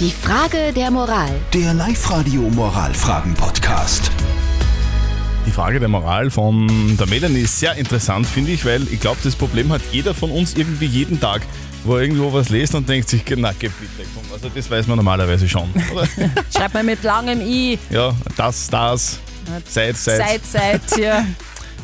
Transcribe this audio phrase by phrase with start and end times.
[0.00, 1.30] Die Frage der Moral.
[1.52, 4.10] Der Live-Radio Moralfragen-Podcast.
[5.46, 9.18] Die Frage der Moral von der Melanie ist sehr interessant, finde ich, weil ich glaube,
[9.22, 11.42] das Problem hat jeder von uns irgendwie jeden Tag,
[11.84, 14.24] wo er irgendwo was liest und denkt sich, na, geh bitte, komm.
[14.32, 15.70] Also das weiß man normalerweise schon.
[15.92, 16.08] Oder?
[16.52, 17.78] Schreibt man mit langem I.
[17.90, 19.20] ja, das, das,
[19.68, 20.18] seit, seit.
[20.18, 21.24] Seit, seit, ja.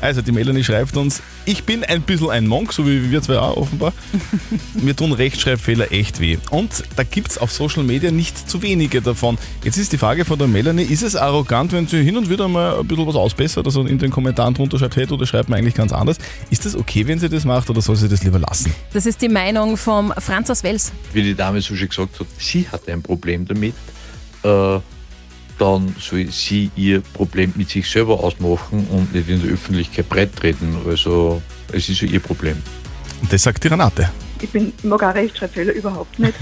[0.00, 3.38] Also die Melanie schreibt uns, ich bin ein bisschen ein Monk, so wie wir zwei
[3.38, 3.92] auch offenbar.
[4.74, 6.38] Mir tun Rechtschreibfehler echt weh.
[6.50, 9.38] Und da gibt es auf Social Media nicht zu wenige davon.
[9.62, 12.48] Jetzt ist die Frage von der Melanie, ist es arrogant, wenn sie hin und wieder
[12.48, 15.48] mal ein bisschen was ausbessert, also in den Kommentaren drunter schreibt, hey, du, das schreibt
[15.48, 16.18] man eigentlich ganz anders.
[16.50, 18.72] Ist das okay, wenn sie das macht oder soll sie das lieber lassen?
[18.92, 20.92] Das ist die Meinung vom Franz aus Wels.
[21.12, 23.74] wie die Dame so schon gesagt hat, sie hat ein Problem damit,
[24.44, 24.78] äh,
[25.60, 30.34] dann soll sie ihr Problem mit sich selber ausmachen und nicht in der Öffentlichkeit breit
[30.34, 30.76] treten.
[30.86, 32.56] Also es ist ja ihr Problem.
[33.20, 34.10] Und das sagt die Renate.
[34.40, 36.34] Ich bin, ich mag auch Rechtschreibfehler überhaupt nicht.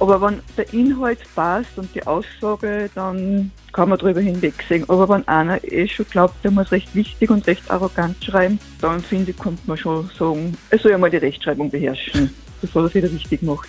[0.00, 4.88] Aber wenn der Inhalt passt und die Aussage, dann kann man drüber hinwegsehen.
[4.88, 9.00] Aber wenn einer eh schon glaubt, der muss recht wichtig und recht arrogant schreiben, dann
[9.02, 12.88] finde ich, kommt man schon sagen, er soll ja mal die Rechtschreibung beherrschen, bevor er
[12.90, 13.68] sich da wichtig macht.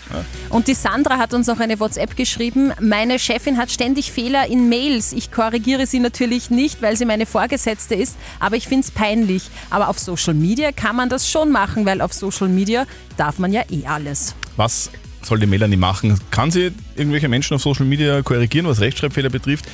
[0.50, 2.74] Und die Sandra hat uns noch eine WhatsApp geschrieben.
[2.80, 5.14] Meine Chefin hat ständig Fehler in Mails.
[5.14, 9.50] Ich korrigiere sie natürlich nicht, weil sie meine Vorgesetzte ist, aber ich finde es peinlich.
[9.72, 12.86] Aber auf Social Media kann man das schon machen, weil auf Social Media
[13.18, 14.36] darf man ja eh alles.
[14.58, 16.20] Was soll die Melanie machen?
[16.32, 19.66] Kann sie irgendwelche Menschen auf Social Media korrigieren, was Rechtschreibfehler betrifft?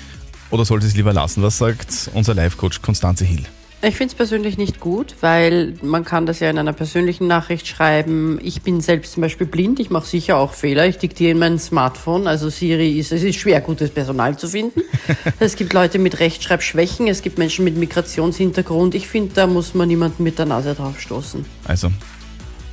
[0.52, 1.44] Oder soll sie es lieber lassen?
[1.44, 3.46] Was sagt unser Live-Coach Konstanze Hill?
[3.82, 7.68] Ich finde es persönlich nicht gut, weil man kann das ja in einer persönlichen Nachricht
[7.68, 8.40] schreiben.
[8.42, 10.88] Ich bin selbst zum Beispiel blind, ich mache sicher auch Fehler.
[10.88, 14.82] Ich diktiere in mein Smartphone, also Siri ist, es ist schwer, gutes Personal zu finden.
[15.40, 18.96] es gibt Leute mit Rechtschreibschwächen, es gibt Menschen mit Migrationshintergrund.
[18.96, 21.46] Ich finde, da muss man niemanden mit der Nase drauf stoßen.
[21.66, 21.92] Also,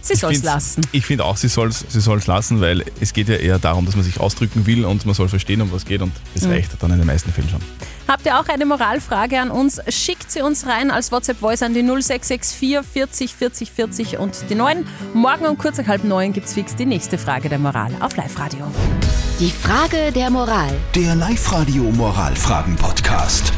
[0.03, 0.83] Sie soll es lassen.
[0.93, 3.87] Ich finde auch, sie soll es sie soll's lassen, weil es geht ja eher darum,
[3.87, 6.71] dass man sich ausdrücken will und man soll verstehen, um was geht und das reicht
[6.81, 7.61] dann in den meisten Fällen schon.
[8.09, 9.81] Habt ihr auch eine Moralfrage an uns?
[9.89, 14.85] Schickt sie uns rein als WhatsApp-Voice an die 0664 40 40 40 und die 9.
[15.15, 18.17] Morgen um kurz nach halb neun gibt es fix die nächste Frage der Moral auf
[18.17, 18.67] Live-Radio.
[19.41, 20.71] Die Frage der Moral.
[20.95, 23.53] Der Live-Radio Moralfragen-Podcast.